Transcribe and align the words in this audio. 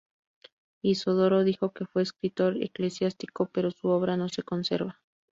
Isidoro 0.81 1.43
dijo 1.43 1.73
que 1.73 1.85
fue 1.85 2.01
escritor 2.01 2.57
eclesiástico, 2.63 3.51
pero 3.53 3.69
su 3.69 3.89
obra 3.89 4.17
no 4.17 4.29
se 4.29 4.41
conserva. 4.41 4.99